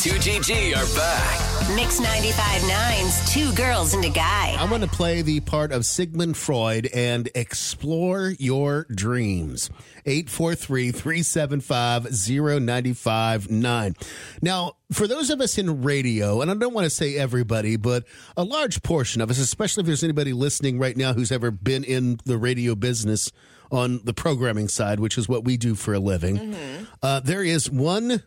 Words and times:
2GG 0.00 0.70
are 0.70 0.96
back. 0.96 1.76
Mix 1.76 2.00
95.9's 2.00 3.34
Two 3.34 3.52
Girls 3.52 3.92
and 3.92 4.02
a 4.02 4.08
Guy. 4.08 4.56
I'm 4.58 4.70
going 4.70 4.80
to 4.80 4.86
play 4.86 5.20
the 5.20 5.40
part 5.40 5.72
of 5.72 5.84
Sigmund 5.84 6.38
Freud 6.38 6.88
and 6.94 7.28
explore 7.34 8.32
your 8.38 8.86
dreams. 8.94 9.68
843 10.06 10.92
375 10.92 12.04
0959. 12.04 13.94
Now, 14.40 14.72
for 14.90 15.06
those 15.06 15.28
of 15.28 15.42
us 15.42 15.58
in 15.58 15.82
radio, 15.82 16.40
and 16.40 16.50
I 16.50 16.54
don't 16.54 16.72
want 16.72 16.86
to 16.86 16.90
say 16.90 17.16
everybody, 17.16 17.76
but 17.76 18.04
a 18.38 18.42
large 18.42 18.82
portion 18.82 19.20
of 19.20 19.28
us, 19.28 19.38
especially 19.38 19.82
if 19.82 19.86
there's 19.86 20.02
anybody 20.02 20.32
listening 20.32 20.78
right 20.78 20.96
now 20.96 21.12
who's 21.12 21.30
ever 21.30 21.50
been 21.50 21.84
in 21.84 22.18
the 22.24 22.38
radio 22.38 22.74
business 22.74 23.30
on 23.70 24.00
the 24.04 24.14
programming 24.14 24.68
side, 24.68 24.98
which 24.98 25.18
is 25.18 25.28
what 25.28 25.44
we 25.44 25.58
do 25.58 25.74
for 25.74 25.92
a 25.92 26.00
living, 26.00 26.56
uh, 27.02 27.20
there 27.20 27.44
is 27.44 27.70
one, 27.70 28.22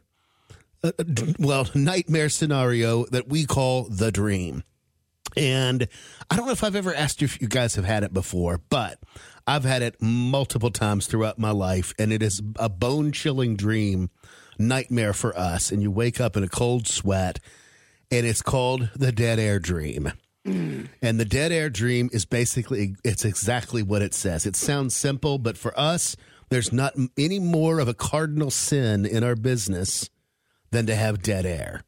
uh, 0.84 0.92
well, 1.40 1.68
nightmare 1.74 2.30
scenario 2.30 3.06
that 3.06 3.28
we 3.28 3.46
call 3.46 3.84
the 3.84 4.12
dream. 4.12 4.64
And 5.36 5.88
I 6.30 6.36
don't 6.36 6.46
know 6.46 6.52
if 6.52 6.64
I've 6.64 6.76
ever 6.76 6.94
asked 6.94 7.22
you 7.22 7.26
if 7.26 7.42
you 7.42 7.48
guys 7.48 7.76
have 7.76 7.86
had 7.86 8.04
it 8.04 8.14
before, 8.14 8.62
but 8.70 9.00
I've 9.48 9.64
had 9.64 9.82
it 9.82 10.02
multiple 10.02 10.70
times 10.70 11.08
throughout 11.08 11.40
my 11.40 11.52
life, 11.52 11.94
and 11.98 12.14
it 12.14 12.22
is 12.22 12.42
a 12.58 12.70
bone 12.70 13.12
chilling 13.12 13.56
dream 13.56 14.10
nightmare 14.60 15.14
for 15.14 15.36
us. 15.38 15.72
And 15.72 15.82
you 15.82 15.90
wake 15.90 16.22
up 16.22 16.38
in 16.38 16.44
a 16.44 16.50
cold 16.50 16.88
sweat, 16.88 17.40
and 18.12 18.26
it's 18.28 18.42
called 18.42 18.90
the 18.96 19.12
dead 19.12 19.40
air 19.40 19.60
dream. 19.60 20.12
And 20.46 21.20
the 21.20 21.26
dead 21.26 21.54
air 21.54 21.70
dream 21.70 22.10
is 22.12 22.26
basically, 22.26 22.96
it's 23.04 23.24
exactly 23.24 23.82
what 23.82 24.02
it 24.02 24.14
says. 24.14 24.46
It 24.46 24.58
sounds 24.58 24.94
simple, 24.94 25.38
but 25.38 25.58
for 25.58 25.78
us, 25.80 26.18
there's 26.50 26.74
not 26.74 26.94
any 27.18 27.40
more 27.40 27.80
of 27.80 27.88
a 27.88 27.94
cardinal 27.94 28.52
sin 28.52 29.06
in 29.06 29.24
our 29.24 29.36
business 29.36 30.10
than 30.74 30.88
to 30.88 30.96
have 30.96 31.22
dead 31.22 31.46
air. 31.46 31.84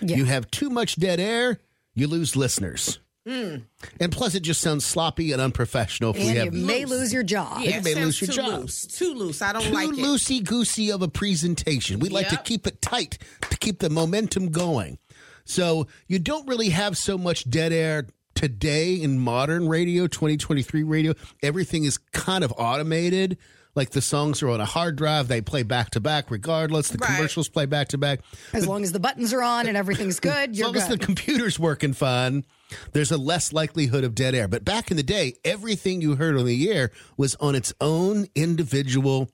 You 0.00 0.24
have 0.24 0.50
too 0.50 0.70
much 0.70 0.96
dead 0.96 1.20
air, 1.20 1.60
you 1.94 2.08
lose 2.08 2.34
listeners. 2.34 2.98
Hmm. 3.26 3.56
And 4.00 4.12
plus, 4.12 4.34
it 4.34 4.40
just 4.40 4.60
sounds 4.60 4.84
sloppy 4.84 5.32
and 5.32 5.40
unprofessional 5.40 6.10
if 6.10 6.16
we 6.16 6.22
And 6.24 6.34
you 6.34 6.40
have 6.40 6.52
may 6.52 6.84
lose 6.84 7.12
your 7.12 7.22
job. 7.22 7.60
you 7.62 7.80
may 7.80 7.94
lose 7.94 8.20
your 8.20 8.28
too 8.28 8.34
job. 8.34 8.60
Loose, 8.62 8.82
too 8.86 9.14
loose. 9.14 9.40
I 9.40 9.52
don't 9.52 9.62
too 9.62 9.72
like 9.72 9.90
it. 9.90 9.96
loosey 9.96 10.44
goosey 10.44 10.90
of 10.90 11.00
a 11.00 11.08
presentation. 11.08 12.00
We 12.00 12.08
like 12.10 12.28
to 12.28 12.36
keep 12.36 12.66
it 12.66 12.82
tight 12.82 13.18
to 13.50 13.56
keep 13.58 13.78
the 13.78 13.88
momentum 13.88 14.50
going. 14.50 14.98
So 15.46 15.86
you 16.06 16.18
don't 16.18 16.46
really 16.48 16.70
have 16.70 16.98
so 16.98 17.16
much 17.16 17.48
dead 17.48 17.72
air 17.72 18.08
today 18.34 18.94
in 18.94 19.18
modern 19.18 19.68
radio, 19.68 20.06
2023 20.06 20.82
radio. 20.82 21.14
Everything 21.42 21.84
is 21.84 21.98
kind 21.98 22.44
of 22.44 22.52
automated. 22.56 23.38
Like 23.76 23.90
the 23.90 24.00
songs 24.00 24.40
are 24.42 24.48
on 24.50 24.60
a 24.60 24.64
hard 24.64 24.94
drive, 24.96 25.26
they 25.26 25.40
play 25.40 25.64
back 25.64 25.90
to 25.90 26.00
back 26.00 26.30
regardless. 26.30 26.88
The 26.88 26.98
Right. 26.98 27.16
commercials 27.16 27.48
play 27.48 27.66
back 27.66 27.88
to 27.88 27.98
back. 27.98 28.20
As 28.52 28.66
long 28.68 28.84
as 28.84 28.92
the 28.92 29.00
buttons 29.00 29.32
are 29.32 29.42
on 29.42 29.66
and 29.66 29.76
everything's 29.76 30.20
good, 30.20 30.50
As 30.50 30.58
you're 30.58 30.68
long 30.68 30.76
as 30.76 30.86
the 30.88 30.96
computer's 30.98 31.58
working 31.58 31.92
fine, 31.92 32.44
there's 32.92 33.10
a 33.10 33.16
less 33.18 33.52
likelihood 33.52 34.04
of 34.04 34.14
dead 34.14 34.34
air. 34.34 34.46
But 34.46 34.64
back 34.64 34.90
in 34.92 34.96
the 34.96 35.02
day, 35.02 35.34
everything 35.44 36.00
you 36.00 36.14
heard 36.14 36.36
on 36.36 36.46
the 36.46 36.70
air 36.70 36.90
was 37.16 37.34
on 37.36 37.54
its 37.56 37.72
own 37.80 38.26
individual 38.36 39.28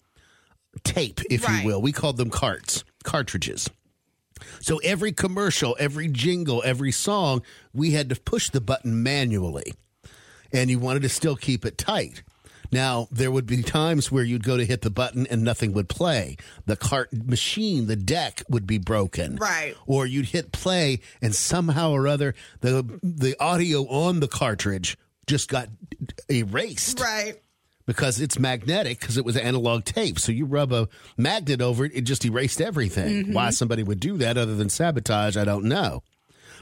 tape, 0.85 1.21
if 1.31 1.45
Right. 1.47 1.61
you 1.63 1.67
will. 1.67 1.83
We 1.83 1.93
called 1.93 2.17
them 2.17 2.31
carts, 2.31 2.83
cartridges. 3.05 3.69
So 4.61 4.79
every 4.79 5.13
commercial, 5.13 5.77
every 5.79 6.09
jingle, 6.09 6.63
every 6.65 6.93
song, 6.93 7.43
we 7.75 7.91
had 7.91 8.09
to 8.09 8.17
push 8.17 8.49
the 8.49 8.61
button 8.63 9.03
manually. 9.03 9.75
And 10.51 10.71
you 10.71 10.79
wanted 10.79 11.03
to 11.03 11.09
still 11.11 11.37
keep 11.37 11.67
it 11.67 11.77
tight. 11.77 12.23
Now, 12.73 13.09
there 13.11 13.31
would 13.31 13.47
be 13.47 13.63
times 13.63 14.13
where 14.13 14.23
you'd 14.25 14.45
go 14.45 14.57
to 14.57 14.65
hit 14.65 14.83
the 14.83 14.91
button 14.91 15.27
and 15.27 15.43
nothing 15.43 15.73
would 15.73 15.89
play. 15.89 16.37
The 16.67 16.77
cart 16.77 17.13
machine, 17.13 17.87
the 17.87 17.97
deck 17.97 18.43
would 18.49 18.67
be 18.67 18.79
broken. 18.79 19.37
Right. 19.37 19.75
Or 19.87 20.07
you'd 20.07 20.27
hit 20.27 20.53
play 20.53 21.01
and 21.21 21.35
somehow 21.35 21.91
or 21.93 22.07
other 22.07 22.35
the 22.61 22.99
the 23.03 23.35
audio 23.41 23.83
on 23.89 24.21
the 24.21 24.29
cartridge 24.29 24.97
just 25.27 25.49
got 25.49 25.69
erased 26.31 27.01
Right. 27.01 27.41
because 27.87 28.21
it's 28.21 28.39
magnetic 28.39 29.01
because 29.01 29.17
it 29.17 29.25
was 29.25 29.37
analog 29.37 29.85
tape. 29.85 30.19
So 30.19 30.33
you 30.33 30.45
rub 30.47 30.73
a 30.73 30.89
magnet 31.17 31.61
over 31.61 31.85
it, 31.85 31.93
it 31.95 32.03
just 32.03 32.25
erased 32.25 32.61
everything. 32.61 33.25
Mm-hmm. 33.25 33.33
Why 33.33 33.51
somebody 33.51 33.83
would 33.83 34.01
do 34.01 34.17
that 34.19 34.37
other 34.39 34.55
than 34.55 34.69
sabotage, 34.69 35.37
I 35.37 35.45
don't 35.45 35.65
know. 35.65 36.03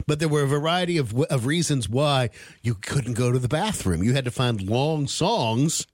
But 0.07 0.19
there 0.19 0.29
were 0.29 0.43
a 0.43 0.47
variety 0.47 0.97
of, 0.97 1.13
of 1.23 1.45
reasons 1.45 1.89
why 1.89 2.29
you 2.63 2.73
couldn't 2.73 3.13
go 3.15 3.31
to 3.31 3.39
the 3.39 3.49
bathroom. 3.49 4.01
You 4.01 4.13
had 4.13 4.25
to 4.25 4.31
find 4.31 4.61
long 4.61 5.07
songs 5.07 5.85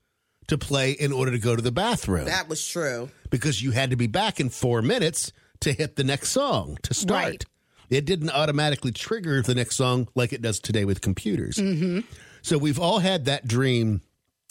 to 0.47 0.57
play 0.57 0.91
in 0.91 1.11
order 1.11 1.31
to 1.31 1.39
go 1.39 1.55
to 1.55 1.61
the 1.61 1.71
bathroom 1.71 2.25
That 2.25 2.47
was 2.47 2.65
true. 2.67 3.09
because 3.29 3.61
you 3.61 3.71
had 3.71 3.89
to 3.89 3.95
be 3.95 4.07
back 4.07 4.39
in 4.39 4.49
four 4.49 4.81
minutes 4.81 5.31
to 5.61 5.73
hit 5.73 5.95
the 5.95 6.03
next 6.03 6.29
song 6.29 6.77
to 6.83 6.93
start. 6.93 7.23
Right. 7.23 7.45
It 7.89 8.05
didn't 8.05 8.31
automatically 8.31 8.91
trigger 8.91 9.41
the 9.41 9.55
next 9.55 9.75
song 9.75 10.07
like 10.15 10.33
it 10.33 10.41
does 10.41 10.59
today 10.59 10.85
with 10.85 11.01
computers. 11.01 11.57
Mm-hmm. 11.57 11.99
So 12.41 12.57
we've 12.57 12.79
all 12.79 12.99
had 12.99 13.25
that 13.25 13.47
dream. 13.47 14.01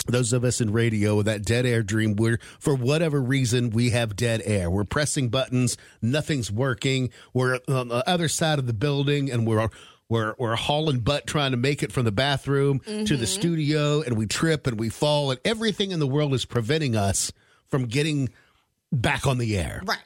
Those 0.07 0.33
of 0.35 0.45
us 0.45 0.61
in 0.61 0.71
radio, 0.71 1.23
that 1.23 1.45
dead 1.45 1.65
air 1.65 1.83
dream, 1.83 2.15
where 2.17 2.39
for 2.59 2.75
whatever 2.75 3.23
reason 3.23 3.71
we 3.71 3.91
have 3.91 4.17
dead 4.17 4.43
air. 4.45 4.71
We're 4.71 4.85
pressing 4.85 5.31
buttons, 5.31 5.79
nothing's 6.03 6.53
working. 6.53 7.09
We're 7.33 7.59
on 7.69 7.89
the 7.89 8.07
other 8.09 8.29
side 8.29 8.59
of 8.59 8.67
the 8.67 8.75
building, 8.75 9.31
and 9.31 9.47
we're 9.47 9.71
we're 10.09 10.35
we're 10.39 10.57
hauling 10.57 11.01
butt 11.01 11.27
trying 11.27 11.53
to 11.53 11.57
make 11.57 11.83
it 11.83 11.93
from 11.93 12.05
the 12.05 12.13
bathroom 12.13 12.81
to 12.81 12.93
the 12.93 13.03
mm-hmm. 13.03 13.25
studio, 13.25 14.03
and 14.03 14.17
we 14.17 14.27
trip 14.27 14.67
and 14.67 14.79
we 14.79 14.89
fall, 14.89 15.31
and 15.31 15.41
everything 15.45 15.91
in 15.91 16.01
the 16.01 16.07
world 16.07 16.35
is 16.35 16.45
preventing 16.45 16.95
us 16.97 17.33
from 17.69 17.87
getting 17.87 18.29
back 18.93 19.27
on 19.27 19.39
the 19.39 19.57
air. 19.57 19.83
Right. 19.85 19.99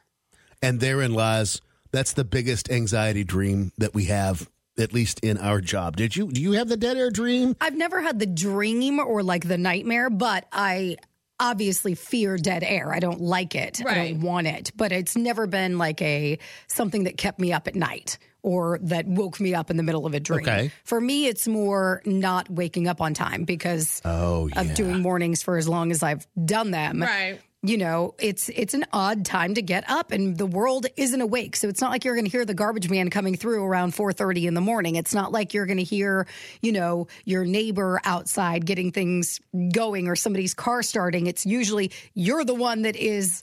And 0.63 0.81
therein 0.81 1.15
lies 1.15 1.61
that's 1.91 2.13
the 2.13 2.25
biggest 2.25 2.71
anxiety 2.71 3.25
dream 3.25 3.73
that 3.79 3.95
we 3.95 4.05
have, 4.05 4.49
at 4.79 4.93
least 4.93 5.21
in 5.21 5.39
our 5.39 5.61
job. 5.61 5.97
Did 5.97 6.17
you 6.17 6.31
do 6.31 6.41
you 6.41 6.53
have 6.53 6.69
the 6.69 6.77
dead 6.77 6.97
air 6.97 7.11
dream? 7.11 7.57
I've 7.61 7.77
never 7.77 8.01
had 8.01 8.19
the 8.19 8.27
dream 8.27 9.01
or 9.01 9.23
like 9.23 9.47
the 9.47 9.59
nightmare, 9.59 10.11
but 10.11 10.47
I 10.53 10.97
obviously 11.41 11.95
fear 11.95 12.37
dead 12.37 12.65
air. 12.65 12.93
I 12.93 12.99
don't 12.99 13.21
like 13.21 13.55
it. 13.55 13.81
I 13.87 13.95
don't 13.95 14.21
want 14.21 14.49
it. 14.49 14.73
But 14.77 14.93
it's 14.93 15.17
never 15.17 15.47
been 15.47 15.79
like 15.79 16.03
a 16.03 16.39
something 16.67 17.05
that 17.05 17.17
kept 17.17 17.39
me 17.39 17.53
up 17.53 17.69
at 17.69 17.75
night 17.75 18.19
or 18.49 18.79
that 18.81 19.07
woke 19.07 19.39
me 19.41 19.55
up 19.55 19.69
in 19.71 19.77
the 19.77 19.83
middle 19.83 20.07
of 20.07 20.15
a 20.15 20.21
dream. 20.21 20.41
Okay. 20.41 20.73
For 20.85 20.99
me, 20.99 21.27
it's 21.27 21.47
more 21.47 22.01
not 22.07 22.49
waking 22.49 22.89
up 22.89 23.03
on 23.03 23.13
time 23.13 23.45
because 23.45 24.01
Oh 24.07 24.49
of 24.57 24.75
doing 24.75 25.03
mornings 25.03 25.43
for 25.43 25.59
as 25.59 25.69
long 25.69 25.91
as 25.91 26.03
I've 26.03 26.27
done 26.43 26.71
them. 26.71 27.03
Right. 27.03 27.39
You 27.61 27.77
know, 27.77 28.15
it's 28.19 28.49
it's 28.49 28.73
an 28.73 28.87
odd 28.91 29.27
time 29.27 29.55
to 29.55 29.63
get 29.63 29.85
up 29.91 30.13
and 30.13 30.39
the 30.39 30.47
world 30.47 30.87
isn't 30.97 31.21
awake. 31.21 31.57
So 31.57 31.69
it's 31.69 31.83
not 31.83 31.91
like 31.91 32.07
you're 32.07 32.15
going 32.15 32.25
to 32.25 32.31
hear 32.31 32.47
the 32.47 32.55
garbage 32.55 32.89
man 32.89 33.11
coming 33.11 33.37
through 33.37 33.65
around 33.65 33.93
4:30 33.93 34.45
in 34.45 34.55
the 34.55 34.63
morning. 34.63 34.97
It's 34.97 35.13
not 35.13 35.31
like 35.31 35.53
you're 35.53 35.67
going 35.67 35.79
to 35.79 35.85
hear, 35.85 36.27
you 36.63 36.73
know, 36.73 37.09
your 37.27 37.45
neighbor 37.45 38.01
outside 38.05 38.65
getting 38.65 38.93
things 38.93 39.41
going 39.75 40.09
or 40.09 40.17
somebody's 40.17 40.55
car 40.55 40.83
starting. 40.83 41.27
It's 41.27 41.45
usually 41.45 41.91
you're 42.15 42.45
the 42.45 42.55
one 42.55 42.83
that 42.83 42.97
is 42.97 43.43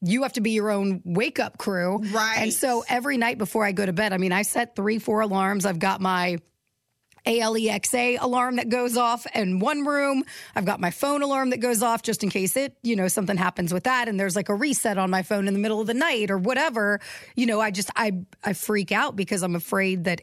you 0.00 0.22
have 0.22 0.34
to 0.34 0.40
be 0.40 0.52
your 0.52 0.70
own 0.70 1.02
wake 1.04 1.38
up 1.38 1.58
crew. 1.58 1.98
Right. 1.98 2.38
And 2.38 2.52
so 2.52 2.84
every 2.88 3.16
night 3.16 3.38
before 3.38 3.64
I 3.64 3.72
go 3.72 3.84
to 3.84 3.92
bed, 3.92 4.12
I 4.12 4.18
mean, 4.18 4.32
I 4.32 4.42
set 4.42 4.76
3 4.76 4.98
4 4.98 5.20
alarms. 5.20 5.66
I've 5.66 5.78
got 5.78 6.00
my 6.00 6.38
ALEXA 7.26 8.20
alarm 8.20 8.56
that 8.56 8.68
goes 8.68 8.96
off 8.96 9.26
in 9.34 9.58
one 9.58 9.84
room. 9.84 10.24
I've 10.54 10.64
got 10.64 10.80
my 10.80 10.90
phone 10.90 11.22
alarm 11.22 11.50
that 11.50 11.58
goes 11.58 11.82
off 11.82 12.02
just 12.02 12.22
in 12.22 12.30
case 12.30 12.56
it, 12.56 12.76
you 12.82 12.96
know, 12.96 13.08
something 13.08 13.36
happens 13.36 13.72
with 13.72 13.84
that 13.84 14.08
and 14.08 14.18
there's 14.18 14.36
like 14.36 14.48
a 14.48 14.54
reset 14.54 14.98
on 14.98 15.10
my 15.10 15.22
phone 15.22 15.46
in 15.46 15.54
the 15.54 15.60
middle 15.60 15.80
of 15.80 15.86
the 15.86 15.94
night 15.94 16.30
or 16.30 16.38
whatever. 16.38 17.00
You 17.36 17.46
know, 17.46 17.60
I 17.60 17.70
just 17.70 17.90
I 17.96 18.12
I 18.44 18.54
freak 18.54 18.92
out 18.92 19.16
because 19.16 19.42
I'm 19.42 19.56
afraid 19.56 20.04
that 20.04 20.22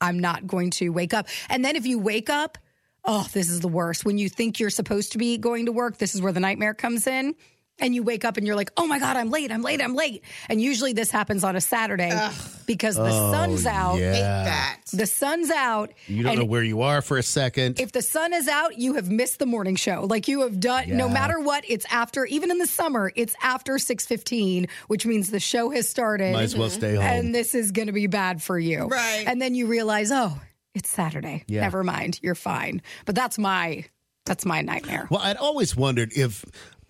I'm 0.00 0.18
not 0.18 0.46
going 0.46 0.70
to 0.72 0.88
wake 0.88 1.14
up. 1.14 1.28
And 1.48 1.64
then 1.64 1.76
if 1.76 1.86
you 1.86 1.98
wake 1.98 2.28
up, 2.28 2.58
oh, 3.04 3.26
this 3.32 3.48
is 3.48 3.60
the 3.60 3.68
worst. 3.68 4.04
When 4.04 4.18
you 4.18 4.28
think 4.28 4.58
you're 4.58 4.70
supposed 4.70 5.12
to 5.12 5.18
be 5.18 5.38
going 5.38 5.66
to 5.66 5.72
work, 5.72 5.98
this 5.98 6.14
is 6.14 6.22
where 6.22 6.32
the 6.32 6.40
nightmare 6.40 6.74
comes 6.74 7.06
in. 7.06 7.34
And 7.82 7.94
you 7.94 8.02
wake 8.02 8.24
up 8.24 8.36
and 8.36 8.46
you're 8.46 8.56
like, 8.56 8.70
oh 8.76 8.86
my 8.86 8.98
God, 8.98 9.16
I'm 9.16 9.30
late, 9.30 9.50
I'm 9.52 9.60
late, 9.62 9.82
I'm 9.82 9.94
late. 9.94 10.22
And 10.48 10.60
usually 10.60 10.92
this 10.92 11.10
happens 11.10 11.42
on 11.44 11.56
a 11.56 11.60
Saturday 11.60 12.16
because 12.64 12.94
the 12.96 13.02
oh, 13.10 13.32
sun's 13.32 13.66
out. 13.66 13.96
Hate 13.96 14.18
Yeah. 14.18 14.44
that. 14.44 14.80
The 14.92 15.06
sun's 15.06 15.50
out. 15.50 15.92
You 16.06 16.22
don't 16.22 16.38
know 16.38 16.44
where 16.44 16.62
you 16.62 16.82
are 16.82 17.02
for 17.02 17.18
a 17.18 17.22
second. 17.22 17.80
if 17.80 17.92
the 17.92 18.00
sun 18.02 18.32
is 18.32 18.46
out, 18.48 18.78
you 18.78 18.94
have 18.94 19.10
missed 19.10 19.38
the 19.40 19.46
morning 19.46 19.76
show. 19.76 20.06
Like 20.08 20.28
you 20.28 20.42
have 20.42 20.60
done 20.60 20.96
no 20.96 21.08
matter 21.08 21.40
what, 21.40 21.64
it's 21.68 21.84
after 21.90 22.24
even 22.26 22.50
in 22.50 22.58
the 22.58 22.66
summer, 22.66 23.12
it's 23.16 23.34
after 23.42 23.74
6:15, 23.74 24.68
which 24.86 25.04
means 25.04 25.30
the 25.30 25.40
show 25.40 25.70
has 25.70 25.88
started. 25.88 26.32
Might 26.32 26.42
as 26.42 26.56
well 26.56 26.70
stay 26.70 26.94
home. 26.94 27.04
And 27.04 27.34
this 27.34 27.54
is 27.54 27.72
going 27.72 27.86
to 27.88 27.92
be 27.92 28.06
bad 28.06 28.42
for 28.42 28.58
you. 28.58 28.86
Right. 28.86 29.24
And 29.26 29.42
then 29.42 29.54
you 29.54 29.66
realize, 29.66 30.12
"Oh, 30.12 30.38
it's 30.74 30.88
Saturday. 30.88 31.44
Yeah. 31.48 31.62
Never 31.62 31.82
mind. 31.82 32.20
You're 32.22 32.34
fine." 32.34 32.80
But 33.06 33.14
that's 33.16 33.38
my 33.38 33.84
that's 34.24 34.44
my 34.44 34.60
nightmare. 34.62 35.08
Well, 35.10 35.20
I'd 35.20 35.36
always 35.36 35.74
wondered 35.76 36.12
if, 36.14 36.44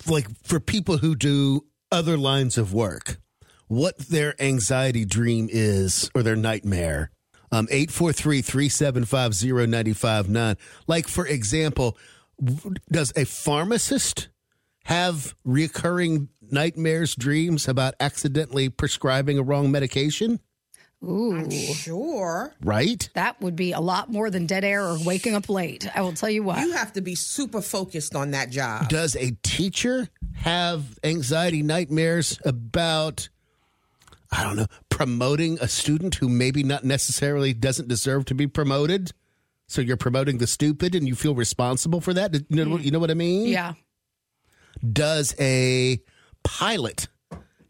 like, 0.09 0.27
for 0.43 0.61
people 0.61 0.99
who 0.99 1.15
do 1.15 1.65
other 1.91 2.17
lines 2.17 2.59
of 2.59 2.73
work, 2.73 3.19
what 3.69 3.99
their 3.99 4.41
anxiety 4.41 5.05
dream 5.05 5.49
is 5.51 6.11
or 6.15 6.23
their 6.23 6.37
nightmare. 6.37 7.11
Um, 7.51 7.69
843 7.71 8.41
375 8.43 9.33
0959. 9.33 10.57
Like, 10.87 11.07
for 11.07 11.27
example, 11.27 11.99
does 12.91 13.13
a 13.15 13.25
pharmacist 13.25 14.29
have 14.85 15.35
recurring 15.45 16.29
nightmares, 16.51 17.15
dreams 17.15 17.69
about 17.69 17.95
accidentally 18.01 18.69
prescribing 18.69 19.39
a 19.39 19.43
wrong 19.43 19.71
medication? 19.71 20.41
Ooh, 21.05 21.51
Sure. 21.51 22.55
right? 22.63 23.09
that 23.15 23.41
would 23.41 23.57
be 23.57 23.73
a 23.73 23.81
lot 23.81 24.11
more 24.11 24.31
than 24.31 24.47
dead 24.47 24.63
air 24.65 24.85
or 24.87 24.99
waking 25.05 25.35
up 25.35 25.49
late. 25.49 25.89
I 25.97 26.01
will 26.03 26.13
tell 26.13 26.31
you 26.31 26.43
what. 26.45 26.61
You 26.61 26.73
have 26.73 26.93
to 26.93 27.01
be 27.01 27.15
super 27.17 27.61
focused 27.61 28.15
on 28.15 28.31
that 28.33 28.51
job. 28.51 28.89
Does 28.89 29.17
a 29.17 29.33
teacher 29.43 30.09
have 30.35 30.99
anxiety 31.03 31.63
nightmares 31.63 32.39
about, 32.45 33.29
I 34.31 34.45
don't 34.45 34.57
know, 34.57 34.67
promoting 34.91 35.59
a 35.61 35.67
student 35.69 36.15
who 36.17 36.29
maybe 36.29 36.63
not 36.63 36.85
necessarily 36.85 37.53
doesn't 37.53 37.89
deserve 37.89 38.25
to 38.27 38.35
be 38.35 38.47
promoted? 38.47 39.13
So 39.67 39.81
you're 39.81 39.97
promoting 39.97 40.39
the 40.39 40.47
stupid 40.47 40.95
and 40.95 41.09
you 41.09 41.15
feel 41.15 41.35
responsible 41.35 42.01
for 42.01 42.13
that? 42.15 42.35
You 42.49 42.65
know, 42.65 42.77
you 42.79 42.91
know 42.91 42.99
what 42.99 43.11
I 43.11 43.15
mean? 43.15 43.47
yeah. 43.49 43.73
Does 44.93 45.35
a 45.39 46.01
pilot 46.43 47.09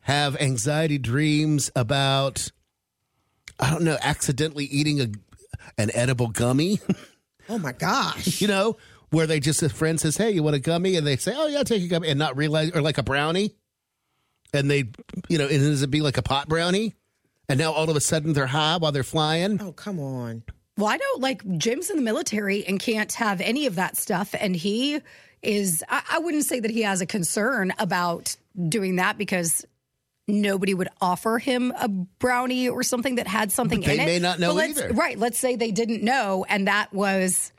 have 0.00 0.36
anxiety 0.40 0.98
dreams 0.98 1.70
about, 1.76 2.50
I 3.62 3.70
don't 3.70 3.84
know, 3.84 3.96
accidentally 4.02 4.66
eating 4.66 5.00
a 5.00 5.06
an 5.78 5.90
edible 5.94 6.28
gummy? 6.28 6.80
Oh 7.48 7.58
my 7.58 7.72
gosh. 7.72 8.40
you 8.40 8.46
know, 8.46 8.76
where 9.10 9.26
they 9.26 9.40
just 9.40 9.62
a 9.62 9.68
friend 9.68 10.00
says, 10.00 10.16
"Hey, 10.16 10.30
you 10.30 10.42
want 10.44 10.54
a 10.54 10.60
gummy?" 10.60 10.96
and 10.96 11.04
they 11.06 11.16
say, 11.16 11.34
"Oh 11.36 11.48
yeah, 11.48 11.58
I'll 11.58 11.64
take 11.64 11.82
a 11.82 11.88
gummy," 11.88 12.08
and 12.08 12.18
not 12.18 12.36
realize, 12.36 12.70
or 12.70 12.80
like 12.80 12.98
a 12.98 13.02
brownie, 13.02 13.56
and 14.54 14.70
they, 14.70 14.84
you 15.28 15.38
know, 15.38 15.48
and 15.48 15.58
does 15.58 15.82
it 15.82 15.90
be 15.90 16.00
like 16.00 16.16
a 16.16 16.22
pot 16.22 16.48
brownie? 16.48 16.94
And 17.48 17.58
now 17.58 17.72
all 17.72 17.90
of 17.90 17.96
a 17.96 18.00
sudden 18.00 18.32
they're 18.32 18.46
high 18.46 18.76
while 18.78 18.92
they're 18.92 19.02
flying. 19.02 19.60
Oh, 19.60 19.72
come 19.72 19.98
on. 19.98 20.44
Well, 20.78 20.86
I 20.86 20.96
know 20.96 21.18
like 21.18 21.42
Jim's 21.58 21.90
in 21.90 21.96
the 21.96 22.02
military 22.02 22.64
and 22.64 22.80
can't 22.80 23.12
have 23.14 23.40
any 23.40 23.66
of 23.66 23.74
that 23.74 23.96
stuff. 23.96 24.34
And 24.38 24.56
he 24.56 25.00
is, 25.42 25.82
I, 25.88 26.02
I 26.12 26.18
wouldn't 26.20 26.44
say 26.44 26.60
that 26.60 26.70
he 26.70 26.82
has 26.82 27.00
a 27.00 27.06
concern 27.06 27.72
about 27.78 28.36
doing 28.68 28.96
that 28.96 29.18
because 29.18 29.66
nobody 30.28 30.74
would 30.74 30.88
offer 31.00 31.38
him 31.38 31.72
a 31.78 31.88
brownie 31.88 32.68
or 32.68 32.82
something 32.82 33.16
that 33.16 33.26
had 33.26 33.50
something 33.52 33.80
But 33.80 33.86
they 33.86 33.94
in 33.94 34.00
it. 34.00 34.06
may 34.06 34.18
not 34.18 34.38
know 34.38 34.52
let's- 34.52 34.78
either. 34.78 34.92
Right. 34.94 35.18
Let's 35.18 35.38
say 35.38 35.56
they 35.56 35.70
didn't 35.72 36.02
know. 36.02 36.44
And 36.48 36.68
that 36.68 36.92
was 36.92 37.52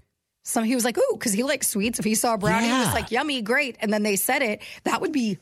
some, 0.46 0.64
he 0.64 0.76
was 0.76 0.86
like, 0.86 0.98
ooh, 0.98 1.14
because 1.14 1.34
he 1.34 1.44
likes 1.44 1.68
sweets. 1.68 2.00
If 2.00 2.06
he 2.06 2.16
saw 2.16 2.34
a 2.36 2.38
brownie, 2.38 2.68
he 2.68 2.72
was 2.74 2.94
like, 2.94 3.12
yummy, 3.12 3.42
great. 3.42 3.78
And 3.80 3.92
then 3.94 4.04
they 4.04 4.16
said 4.16 4.42
it, 4.42 4.62
that 4.86 5.02
would 5.02 5.12
be 5.12 5.38